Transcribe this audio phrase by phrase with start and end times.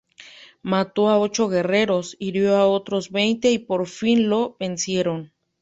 [0.63, 5.31] Mató a ocho guerreros, hirió a otros veinte y por fin lo vencieron.